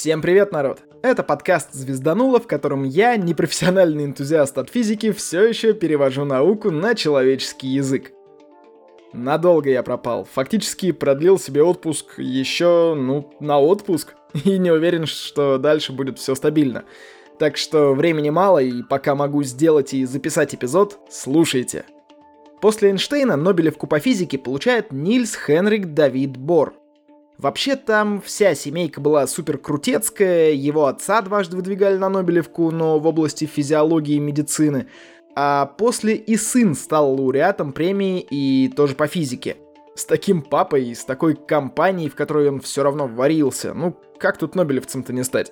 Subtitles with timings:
[0.00, 0.78] Всем привет, народ!
[1.02, 6.94] Это подкаст «Звездануло», в котором я, непрофессиональный энтузиаст от физики, все еще перевожу науку на
[6.94, 8.10] человеческий язык.
[9.12, 10.26] Надолго я пропал.
[10.32, 14.14] Фактически продлил себе отпуск еще, ну, на отпуск.
[14.44, 16.84] И не уверен, что дальше будет все стабильно.
[17.38, 21.84] Так что времени мало, и пока могу сделать и записать эпизод, слушайте.
[22.62, 26.79] После Эйнштейна Нобелевку по физике получает Нильс Хенрик Давид Бор.
[27.40, 33.06] Вообще там вся семейка была супер крутецкая, его отца дважды выдвигали на Нобелевку, но в
[33.06, 34.88] области физиологии и медицины,
[35.34, 39.56] а после и сын стал лауреатом премии и тоже по физике.
[39.94, 44.36] С таким папой и с такой компанией, в которой он все равно варился, ну как
[44.36, 45.50] тут Нобелевцем-то не стать?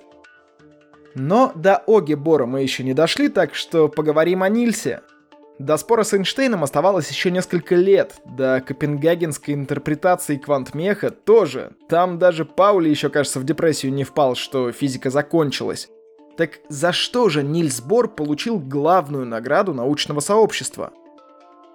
[1.15, 5.01] Но до Оги Бора мы еще не дошли, так что поговорим о Нильсе.
[5.59, 11.73] До спора с Эйнштейном оставалось еще несколько лет, до копенгагенской интерпретации квантмеха тоже.
[11.89, 15.89] Там даже Паули еще, кажется, в депрессию не впал, что физика закончилась.
[16.37, 20.93] Так за что же Нильс Бор получил главную награду научного сообщества?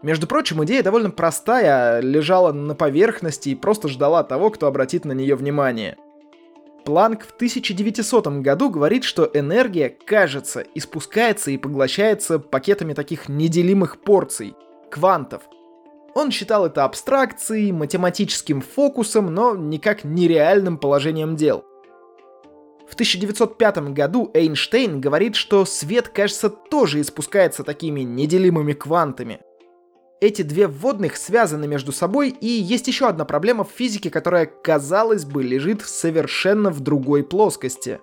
[0.02, 5.12] Между прочим, идея довольно простая, лежала на поверхности и просто ждала того, кто обратит на
[5.12, 5.98] нее внимание.
[6.84, 14.54] Планк в 1900 году говорит, что энергия, кажется, испускается и поглощается пакетами таких неделимых порций,
[14.90, 15.42] квантов.
[16.14, 21.64] Он считал это абстракцией, математическим фокусом, но никак нереальным положением дел.
[22.86, 29.40] В 1905 году Эйнштейн говорит, что свет, кажется, тоже испускается такими неделимыми квантами–
[30.24, 35.24] эти две вводных связаны между собой, и есть еще одна проблема в физике, которая, казалось
[35.24, 38.00] бы, лежит совершенно в другой плоскости.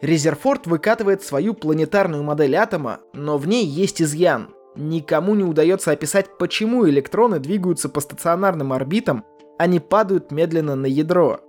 [0.00, 4.54] Резерфорд выкатывает свою планетарную модель атома, но в ней есть изъян.
[4.76, 9.24] Никому не удается описать, почему электроны двигаются по стационарным орбитам,
[9.58, 11.40] а не падают медленно на ядро.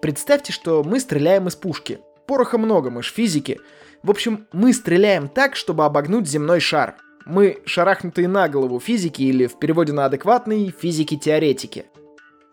[0.00, 1.98] Представьте, что мы стреляем из пушки.
[2.26, 3.60] Пороха много, мы ж физики.
[4.02, 6.94] В общем, мы стреляем так, чтобы обогнуть земной шар–
[7.26, 11.86] мы шарахнутые на голову физики или в переводе на адекватный физики-теоретики.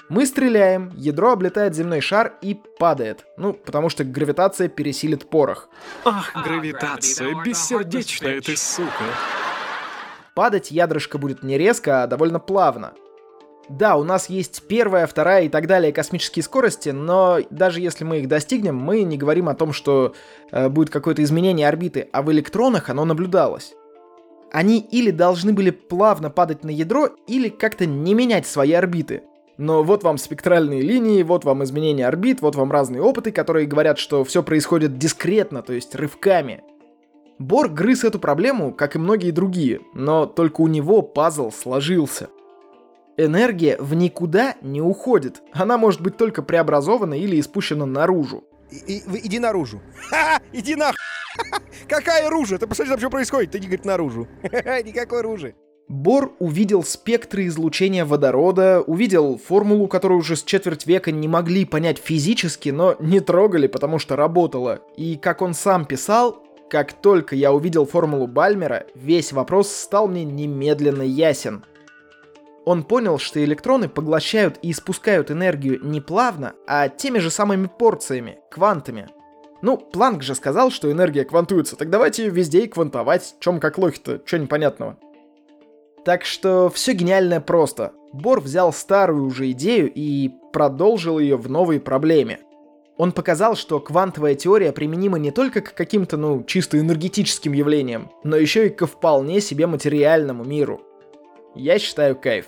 [0.09, 3.25] Мы стреляем, ядро облетает земной шар и падает.
[3.38, 5.69] Ну, потому что гравитация пересилит порох.
[6.03, 9.03] Ах, гравитация, бессердечная ты сука.
[10.34, 12.94] Падать ядрышко будет не резко, а довольно плавно.
[13.69, 18.18] Да, у нас есть первая, вторая и так далее космические скорости, но даже если мы
[18.18, 20.16] их достигнем, мы не говорим о том, что
[20.51, 23.75] э, будет какое-то изменение орбиты, а в электронах оно наблюдалось
[24.52, 29.24] они или должны были плавно падать на ядро, или как-то не менять свои орбиты.
[29.58, 34.00] Но вот вам спектральные линии, вот вам изменения орбит, вот вам разные опыты, которые говорят,
[34.00, 36.64] что все происходит дискретно, то есть рывками.
[37.40, 42.30] Бор грыз эту проблему, как и многие другие, но только у него пазл сложился.
[43.18, 48.46] Энергия в никуда не уходит, она может быть только преобразована или испущена наружу.
[48.72, 49.81] И, и, иди наружу.
[50.10, 50.96] Ха-ха, иди нахуй.
[51.88, 52.57] Какая ружа?
[52.57, 53.51] Ты посмотри, что происходит.
[53.51, 54.27] Ты не говорит наружу.
[54.44, 55.55] Никакой ружи.
[55.88, 61.97] Бор увидел спектры излучения водорода, увидел формулу, которую уже с четверть века не могли понять
[61.97, 64.81] физически, но не трогали, потому что работала.
[64.97, 70.23] И как он сам писал, как только я увидел формулу Бальмера, весь вопрос стал мне
[70.23, 71.66] немедленно ясен.
[72.66, 78.38] Он понял, что электроны поглощают и испускают энергию не плавно, а теми же самыми порциями,
[78.51, 79.07] квантами–
[79.62, 83.36] ну, Планк же сказал, что энергия квантуется, так давайте ее везде и квантовать.
[83.40, 84.97] Чем как лохи-то, чё непонятного.
[86.06, 87.92] Так что все гениальное просто.
[88.14, 92.40] Бор взял старую уже идею и продолжил ее в новой проблеме.
[92.98, 98.36] Он показал, что квантовая теория применима не только к каким-то, ну, чисто энергетическим явлениям, но
[98.36, 100.81] еще и ко вполне себе материальному миру.
[101.56, 102.48] Я считаю кайф.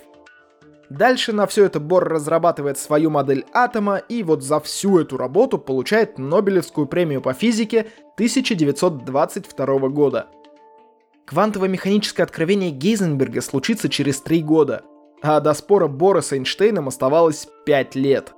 [0.92, 5.56] Дальше на все это Бор разрабатывает свою модель атома и вот за всю эту работу
[5.56, 7.86] получает Нобелевскую премию по физике
[8.16, 10.26] 1922 года.
[11.24, 14.82] Квантово-механическое откровение Гейзенберга случится через три года,
[15.22, 18.34] а до спора Бора с Эйнштейном оставалось 5 лет.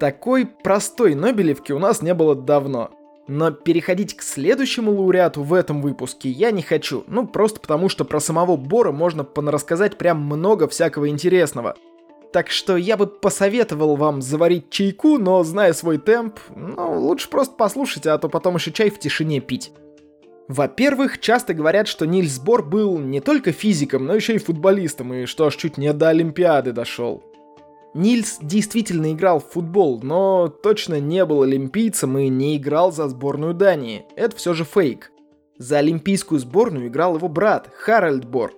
[0.00, 2.90] Такой простой Нобелевки у нас не было давно–
[3.30, 7.04] но переходить к следующему лауреату в этом выпуске я не хочу.
[7.06, 11.76] Ну, просто потому что про самого Бора можно понарассказать прям много всякого интересного.
[12.32, 17.54] Так что я бы посоветовал вам заварить чайку, но зная свой темп, ну, лучше просто
[17.56, 19.70] послушайте, а то потом еще чай в тишине пить.
[20.48, 25.26] Во-первых, часто говорят, что Нильс Бор был не только физиком, но еще и футболистом, и
[25.26, 27.22] что аж чуть не до Олимпиады дошел.
[27.92, 33.52] Нильс действительно играл в футбол, но точно не был олимпийцем и не играл за сборную
[33.54, 34.06] Дании.
[34.16, 35.10] Это все же фейк.
[35.58, 38.52] За олимпийскую сборную играл его брат Харальд Бор.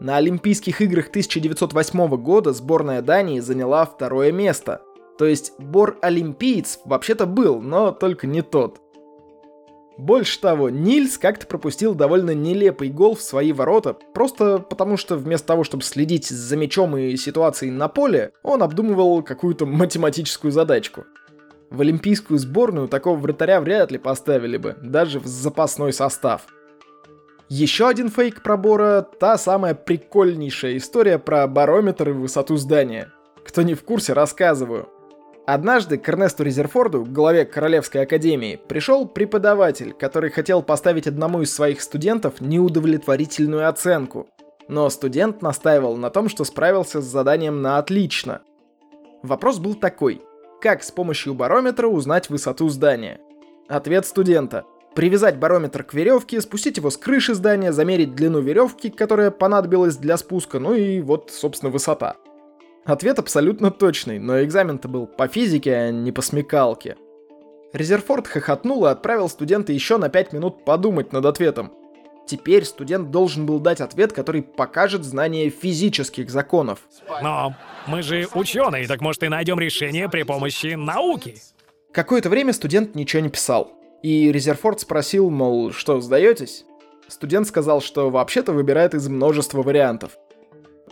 [0.00, 4.80] На Олимпийских играх 1908 года сборная Дании заняла второе место.
[5.18, 8.80] То есть Бор-олимпиец вообще-то был, но только не тот.
[9.98, 15.48] Больше того, Нильс как-то пропустил довольно нелепый гол в свои ворота, просто потому что вместо
[15.48, 21.04] того, чтобы следить за мячом и ситуацией на поле, он обдумывал какую-то математическую задачку.
[21.70, 26.46] В олимпийскую сборную такого вратаря вряд ли поставили бы, даже в запасной состав.
[27.48, 33.12] Еще один фейк про Бора— та самая прикольнейшая история про барометр и высоту здания.
[33.44, 34.88] Кто не в курсе, рассказываю.
[35.50, 41.80] Однажды к Эрнесту Резерфорду, главе Королевской Академии, пришел преподаватель, который хотел поставить одному из своих
[41.80, 44.28] студентов неудовлетворительную оценку.
[44.68, 48.42] Но студент настаивал на том, что справился с заданием на отлично.
[49.22, 50.20] Вопрос был такой.
[50.60, 53.18] Как с помощью барометра узнать высоту здания?
[53.68, 54.66] Ответ студента.
[54.94, 60.18] Привязать барометр к веревке, спустить его с крыши здания, замерить длину веревки, которая понадобилась для
[60.18, 62.16] спуска, ну и вот, собственно, высота.
[62.88, 66.96] Ответ абсолютно точный, но экзамен-то был по физике, а не по смекалке.
[67.74, 71.70] Резерфорд хохотнул и отправил студента еще на 5 минут подумать над ответом.
[72.26, 76.78] Теперь студент должен был дать ответ, который покажет знание физических законов.
[77.22, 77.54] Но
[77.86, 81.36] мы же ученые, так может и найдем решение при помощи науки?
[81.92, 83.70] Какое-то время студент ничего не писал.
[84.02, 86.64] И Резерфорд спросил, мол, что, сдаетесь?
[87.06, 90.12] Студент сказал, что вообще-то выбирает из множества вариантов.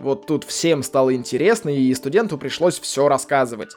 [0.00, 3.76] Вот тут всем стало интересно, и студенту пришлось все рассказывать.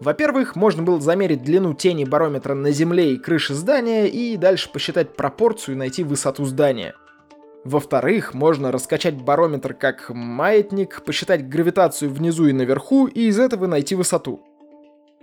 [0.00, 5.14] Во-первых, можно было замерить длину тени барометра на земле и крыше здания, и дальше посчитать
[5.14, 6.94] пропорцию и найти высоту здания.
[7.64, 13.94] Во-вторых, можно раскачать барометр как маятник, посчитать гравитацию внизу и наверху, и из этого найти
[13.94, 14.42] высоту.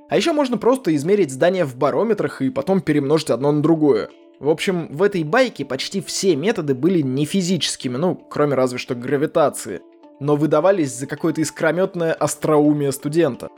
[0.07, 4.09] А еще можно просто измерить здание в барометрах и потом перемножить одно на другое.
[4.39, 8.95] В общем, в этой байке почти все методы были не физическими, ну, кроме разве что
[8.95, 9.81] гравитации
[10.19, 13.49] но выдавались за какое-то искрометное остроумие студента.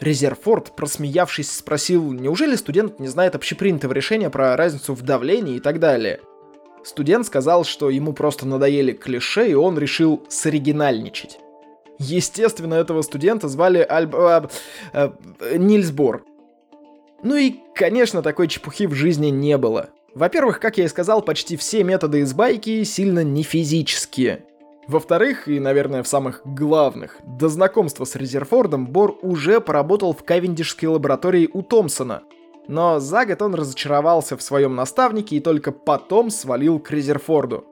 [0.00, 5.78] Резерфорд, просмеявшись, спросил, неужели студент не знает общепринятого решения про разницу в давлении и так
[5.78, 6.20] далее.
[6.84, 11.38] Студент сказал, что ему просто надоели клише, и он решил соригинальничать.
[11.98, 14.14] Естественно, этого студента звали Альб...
[14.14, 14.48] Э,
[14.92, 15.08] э.
[17.22, 19.90] Ну и, конечно, такой чепухи в жизни не было.
[20.14, 24.44] Во-первых, как я и сказал, почти все методы из байки сильно не физические.
[24.88, 30.88] Во-вторых, и, наверное, в самых главных, до знакомства с Резерфордом Бор уже поработал в Кавендишской
[30.88, 32.22] лаборатории у Томпсона.
[32.66, 37.64] Но за год он разочаровался в своем наставнике и только потом свалил к Резерфорду.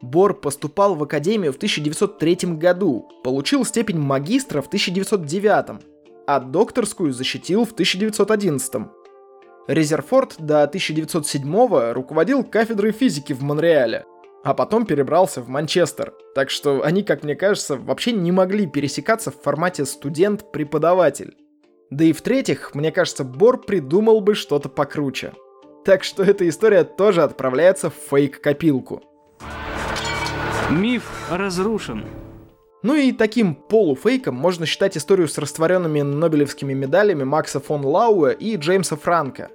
[0.00, 5.80] Бор поступал в академию в 1903 году, получил степень магистра в 1909,
[6.26, 8.88] а докторскую защитил в 1911.
[9.68, 14.04] Резерфорд до 1907 руководил кафедрой физики в Монреале,
[14.44, 16.12] а потом перебрался в Манчестер.
[16.34, 21.36] Так что они, как мне кажется, вообще не могли пересекаться в формате студент-преподаватель.
[21.90, 25.32] Да и в-третьих, мне кажется, Бор придумал бы что-то покруче.
[25.84, 29.02] Так что эта история тоже отправляется в фейк-копилку.
[30.70, 32.04] Миф разрушен.
[32.82, 38.56] Ну и таким полуфейком можно считать историю с растворенными нобелевскими медалями Макса фон Лауэ и
[38.56, 39.50] Джеймса Франка.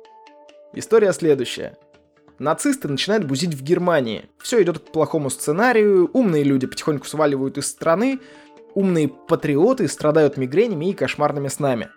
[0.74, 1.78] История следующая
[2.40, 4.26] нацисты начинают бузить в Германии.
[4.40, 8.20] Все идет к плохому сценарию, умные люди потихоньку сваливают из страны,
[8.74, 11.90] умные патриоты страдают мигренями и кошмарными снами.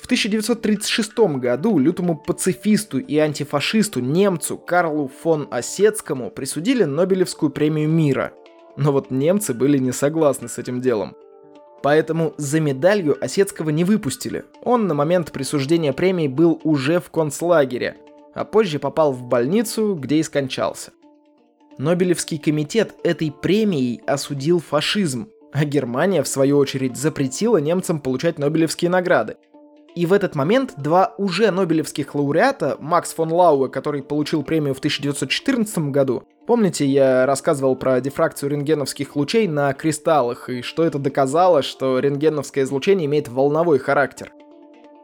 [0.00, 8.32] В 1936 году лютому пацифисту и антифашисту немцу Карлу фон Осетскому присудили Нобелевскую премию мира.
[8.76, 11.16] Но вот немцы были не согласны с этим делом.
[11.82, 14.44] Поэтому за медалью Осетского не выпустили.
[14.62, 17.96] Он на момент присуждения премии был уже в концлагере,
[18.36, 20.92] а позже попал в больницу, где и скончался.
[21.78, 28.90] Нобелевский комитет этой премией осудил фашизм, а Германия, в свою очередь, запретила немцам получать Нобелевские
[28.90, 29.36] награды.
[29.94, 34.78] И в этот момент два уже нобелевских лауреата, Макс фон Лауэ, который получил премию в
[34.78, 41.62] 1914 году, помните, я рассказывал про дифракцию рентгеновских лучей на кристаллах, и что это доказало,
[41.62, 44.32] что рентгеновское излучение имеет волновой характер–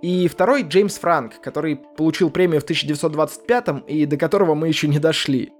[0.03, 4.99] и второй Джеймс Франк, который получил премию в 1925 и до которого мы еще не
[4.99, 5.53] дошли.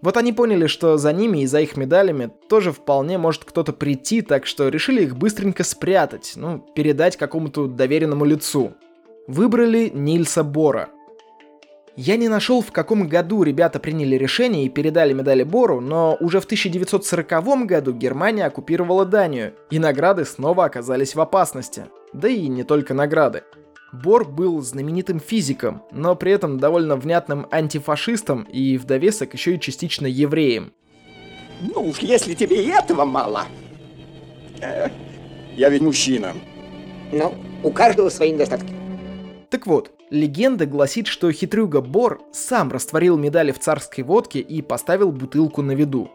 [0.00, 4.22] Вот они поняли, что за ними и за их медалями тоже вполне может кто-то прийти,
[4.22, 8.72] так что решили их быстренько спрятать, ну, передать какому-то доверенному лицу.
[9.26, 10.88] Выбрали Нильса Бора.
[11.96, 16.40] Я не нашел, в каком году ребята приняли решение и передали медали Бору, но уже
[16.40, 21.84] в 1940 году Германия оккупировала Данию, и награды снова оказались в опасности.
[22.12, 23.44] Да и не только награды.
[24.02, 29.60] Бор был знаменитым физиком, но при этом довольно внятным антифашистом и в довесок еще и
[29.60, 30.72] частично евреем.
[31.60, 33.44] Ну уж если тебе и этого мало.
[34.60, 34.88] Э,
[35.56, 36.32] я ведь мужчина.
[37.12, 38.72] Ну, У каждого свои недостатки.
[39.50, 45.12] Так вот, легенда гласит, что хитрюга Бор сам растворил медали в царской водке и поставил
[45.12, 46.10] бутылку на виду.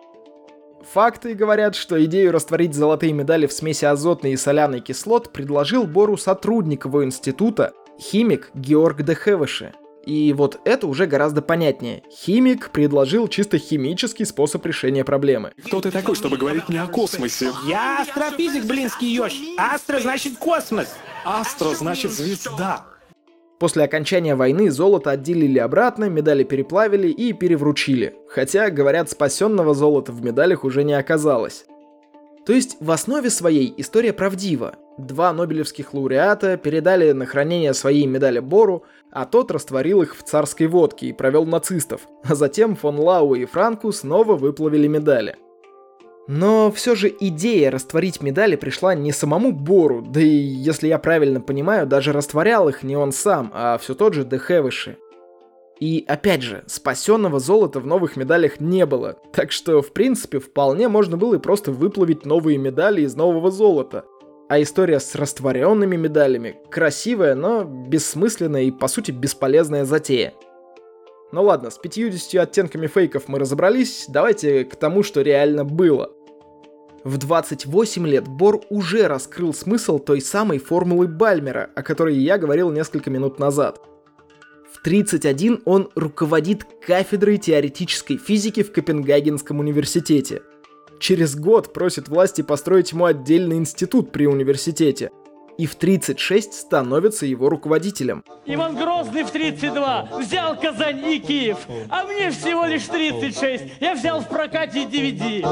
[0.94, 6.18] Факты говорят, что идею растворить золотые медали в смеси азотной и соляной кислот предложил Бору
[6.18, 9.74] сотрудник его института, химик Георг де Хевеше.
[10.06, 12.04] И вот это уже гораздо понятнее.
[12.12, 15.52] Химик предложил чисто химический способ решения проблемы.
[15.66, 17.52] Кто ты такой, чтобы говорить мне о космосе?
[17.68, 19.34] Я астрофизик, блинский ёж.
[19.58, 20.96] Астро значит космос.
[21.26, 22.86] Астро значит звезда.
[23.60, 28.16] После окончания войны золото отделили обратно, медали переплавили и перевручили.
[28.30, 31.66] Хотя, говорят, спасенного золота в медалях уже не оказалось.
[32.46, 34.76] То есть в основе своей история правдива.
[34.98, 40.68] Два нобелевских лауреата передали на хранение свои медали Бору, а тот растворил их в царской
[40.68, 42.08] водке и провел нацистов.
[42.24, 45.36] А затем фон Лау и Франку снова выплавили медали.
[46.32, 51.42] Но все же идея растворить медали пришла не самому Бору, да и, если я правильно
[51.42, 54.98] понимаю, даже растворял их не он сам, а все тот же Дехевыши.
[55.80, 60.88] И опять же, спасенного золота в новых медалях не было, так что, в принципе, вполне
[60.88, 64.06] можно было и просто выплавить новые медали из нового золота.
[64.50, 70.36] А история с растворенными медалями красивая, но бессмысленная и, по сути, бесполезная затея.
[71.32, 76.12] Ну ладно, с 50 оттенками фейков мы разобрались, давайте к тому, что реально было.
[77.04, 82.72] В 28 лет Бор уже раскрыл смысл той самой формулы Бальмера, о которой я говорил
[82.72, 83.82] несколько минут назад.
[84.74, 90.42] В 31 он руководит кафедрой теоретической физики в Копенгагенском университете.
[91.00, 95.12] Через год просит власти построить ему отдельный институт при университете,
[95.60, 98.24] и в 36 становится его руководителем.
[98.46, 101.58] Иван Грозный в 32 взял Казань и Киев,
[101.90, 103.66] а мне всего лишь 36.
[103.82, 105.46] Я взял в прокате DVD.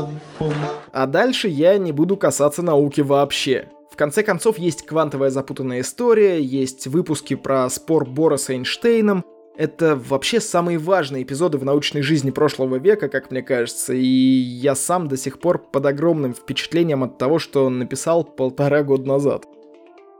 [0.93, 3.67] А дальше я не буду касаться науки вообще.
[3.91, 9.25] В конце концов, есть квантовая запутанная история, есть выпуски про спор Бора с Эйнштейном.
[9.57, 14.73] Это вообще самые важные эпизоды в научной жизни прошлого века, как мне кажется, и я
[14.75, 19.45] сам до сих пор под огромным впечатлением от того, что написал полтора года назад.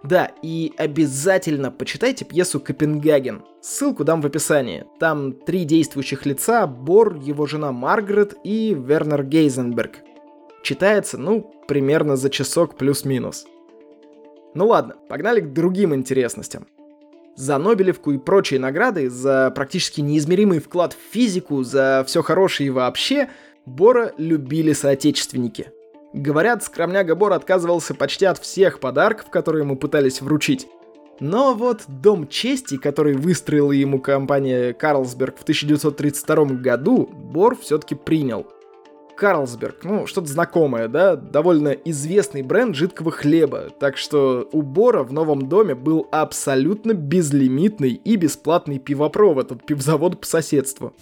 [0.07, 3.43] Да, и обязательно почитайте пьесу «Копенгаген».
[3.61, 4.85] Ссылку дам в описании.
[4.99, 9.97] Там три действующих лица, Бор, его жена Маргарет и Вернер Гейзенберг.
[10.63, 13.47] Читается, ну, примерно за часок плюс-минус.
[14.53, 16.67] Ну ладно, погнали к другим интересностям.
[17.35, 22.71] За Нобелевку и прочие награды, за практически неизмеримый вклад в физику, за все хорошее и
[22.71, 23.29] вообще,
[23.65, 25.71] Бора любили соотечественники–
[26.17, 30.67] Говорят, скромняга Бор отказывался почти от всех подарков, которые ему пытались вручить.
[31.19, 38.47] Но вот Дом чести, который выстроила ему компания Карлсберг в 1932 году, Бор все-таки принял.
[39.15, 41.15] Карлсберг, ну, что-то знакомое, да?
[41.15, 47.93] Довольно известный бренд жидкого хлеба, так что у Бора в новом доме был абсолютно безлимитный
[47.93, 50.93] и бесплатный пивопровод от пивзавода по соседству.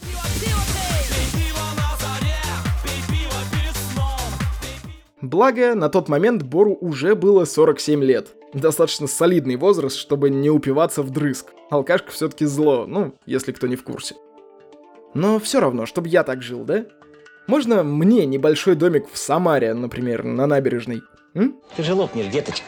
[5.25, 8.35] Благо, на тот момент Бору уже было 47 лет.
[8.53, 11.47] Достаточно солидный возраст, чтобы не упиваться вдрызг.
[11.71, 14.15] Алкашка все-таки зло, ну, если кто не в курсе.
[15.15, 16.85] Но все равно, чтобы я так жил, да?
[17.47, 21.01] Можно мне небольшой домик в Самаре, например, на набережной?
[21.33, 21.55] М?
[21.75, 22.67] Ты же лопнешь, деточка.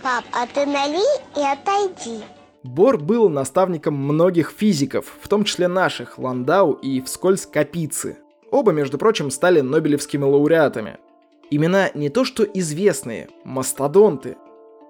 [0.00, 1.02] Пап, а ты налей
[1.36, 2.22] и отойди.
[2.62, 8.18] Бор был наставником многих физиков, в том числе наших, Ландау и вскользь Капицы.
[8.52, 10.98] Оба, между прочим, стали нобелевскими лауреатами.
[11.50, 14.36] Имена не то что известные, мастодонты.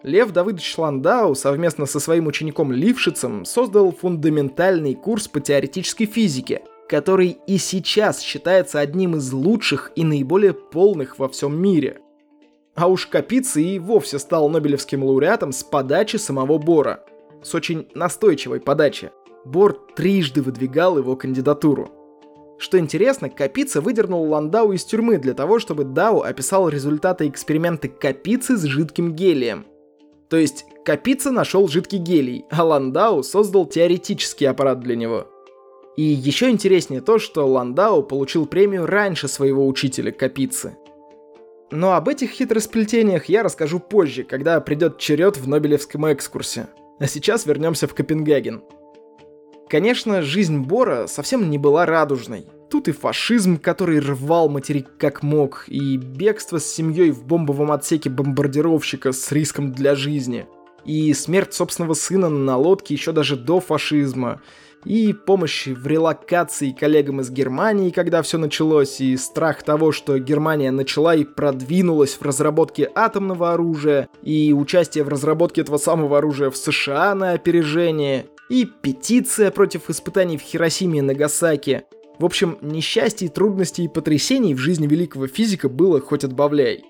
[0.02, 7.38] Лев Давыдович Ландау совместно со своим учеником Лившицем создал фундаментальный курс по теоретической физике, который
[7.46, 12.00] и сейчас считается одним из лучших и наиболее полных во всем мире.
[12.74, 17.04] А уж Капицы и вовсе стал Нобелевским лауреатом с подачи самого Бора.
[17.42, 19.10] С очень настойчивой подачи.
[19.44, 22.03] Бор трижды выдвигал его кандидатуру.
[22.64, 28.56] Что интересно, Капица выдернул Ландау из тюрьмы для того, чтобы Дау описал результаты эксперимента Капицы
[28.56, 29.66] с жидким гелием.
[30.30, 35.26] То есть Капица нашел жидкий гелий, а Ландау создал теоретический аппарат для него.
[35.98, 40.78] И еще интереснее то, что Ландау получил премию раньше своего учителя Капицы.
[41.70, 46.68] Но об этих хитросплетениях я расскажу позже, когда придет черед в Нобелевском экскурсе.
[46.98, 48.62] А сейчас вернемся в Копенгаген.
[49.68, 52.46] Конечно, жизнь Бора совсем не была радужной.
[52.74, 58.10] Тут и фашизм, который рвал материк как мог, и бегство с семьей в бомбовом отсеке
[58.10, 60.48] бомбардировщика с риском для жизни,
[60.84, 64.42] и смерть собственного сына на лодке еще даже до фашизма,
[64.84, 70.72] и помощи в релокации коллегам из Германии, когда все началось, и страх того, что Германия
[70.72, 76.56] начала и продвинулась в разработке атомного оружия, и участие в разработке этого самого оружия в
[76.56, 81.84] США на опережение, и петиция против испытаний в Хиросиме и Нагасаки.
[82.18, 86.84] В общем, несчастий, трудностей и потрясений в жизни великого физика было хоть отбавляй.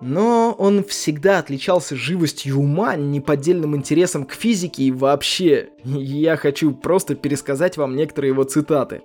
[0.00, 5.68] Но он всегда отличался живостью ума, неподдельным интересом к физике и вообще.
[5.84, 9.02] Я хочу просто пересказать вам некоторые его цитаты.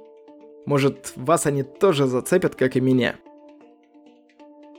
[0.66, 3.18] Может, вас они тоже зацепят, как и меня.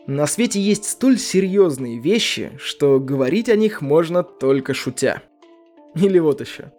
[0.09, 5.23] На свете есть столь серьезные вещи, что говорить о них можно только шутя.
[5.95, 6.73] Или вот еще.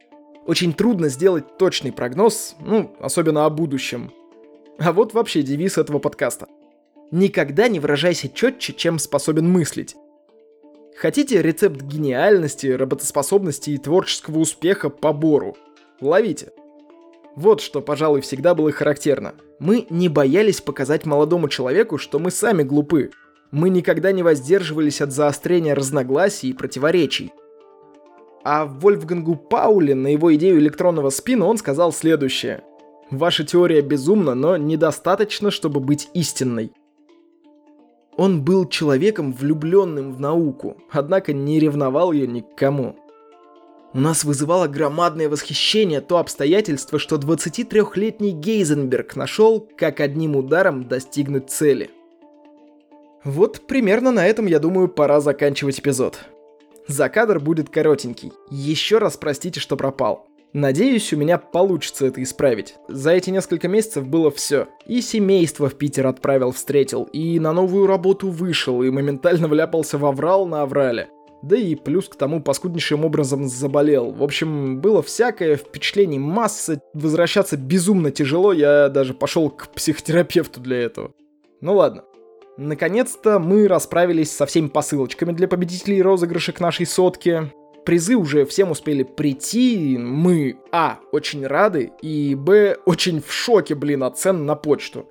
[0.50, 4.12] Очень трудно сделать точный прогноз, ну, особенно о будущем.
[4.80, 6.48] А вот вообще девиз этого подкаста–
[7.12, 9.96] Никогда не выражайся четче, чем способен мыслить.
[10.96, 15.58] Хотите рецепт гениальности, работоспособности и творческого успеха по Бору?
[16.02, 16.52] Ловите.
[17.36, 19.34] Вот что, пожалуй, всегда было характерно.
[19.60, 23.12] Мы не боялись показать молодому человеку, что мы сами глупы.
[23.50, 27.32] Мы никогда не воздерживались от заострения разногласий и противоречий.
[28.44, 32.64] А Вольфгангу Пауле на его идею электронного спина он сказал следующее.
[33.12, 36.72] Ваша теория безумна, но недостаточно, чтобы быть истинной.
[38.16, 42.96] Он был человеком, влюбленным в науку, однако не ревновал ее ни к кому.
[43.94, 51.50] У нас вызывало громадное восхищение то обстоятельство, что 23-летний Гейзенберг нашел, как одним ударом достигнуть
[51.50, 51.90] цели.
[53.24, 56.20] Вот примерно на этом, я думаю, пора заканчивать эпизод.
[56.90, 58.34] За кадр будет коротенький.
[58.50, 60.26] Еще раз простите, что пропал.
[60.54, 62.78] Надеюсь, у меня получится это исправить.
[62.88, 64.68] За эти несколько месяцев было все.
[64.88, 70.06] И семейство в Питер отправил, встретил, и на новую работу вышел, и моментально вляпался в
[70.08, 71.10] аврал на аврале.
[71.44, 74.12] Да и плюс к тому паскуднейшим образом заболел.
[74.12, 80.78] В общем, было всякое, впечатлений масса, возвращаться безумно тяжело, я даже пошел к психотерапевту для
[80.78, 81.12] этого.
[81.62, 82.04] Ну ладно.
[82.60, 87.52] Наконец-то мы расправились со всеми посылочками для победителей розыгрыша к нашей сотке
[87.90, 89.98] призы уже всем успели прийти.
[89.98, 95.08] Мы, а, очень рады, и, б, очень в шоке, блин, от цен на почту.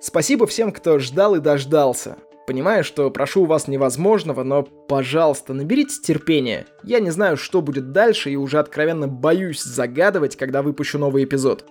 [0.00, 2.16] Спасибо всем, кто ждал и дождался.
[2.48, 6.66] Понимаю, что прошу у вас невозможного, но, пожалуйста, наберите терпения.
[6.82, 11.66] Я не знаю, что будет дальше, и уже откровенно боюсь загадывать, когда выпущу новый эпизод.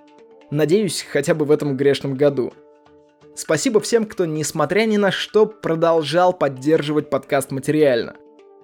[0.49, 2.53] Надеюсь, хотя бы в этом грешном году.
[3.35, 8.15] Спасибо всем, кто, несмотря ни на что, продолжал поддерживать подкаст материально.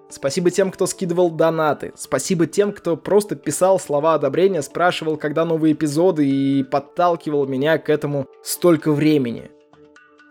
[0.10, 1.92] Спасибо тем, кто скидывал донаты.
[1.98, 7.90] Спасибо тем, кто просто писал слова одобрения, спрашивал, когда новые эпизоды и подталкивал меня к
[7.90, 9.52] этому столько времени.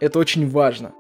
[0.00, 0.94] Это очень важно.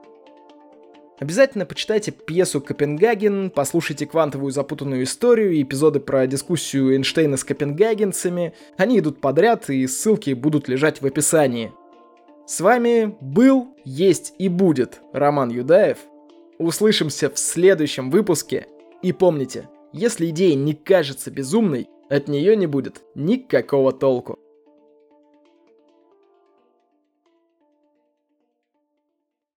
[1.18, 8.54] Обязательно почитайте пьесу «Копенгаген», послушайте квантовую запутанную историю и эпизоды про дискуссию Эйнштейна с копенгагенцами.
[8.78, 11.72] Они идут подряд, и ссылки будут лежать в описании.
[12.50, 15.98] С вами был, есть и будет Роман Юдаев–
[16.58, 18.66] Услышимся в следующем выпуске.
[19.02, 24.40] И помните, если идея не кажется безумной, от нее не будет никакого толку.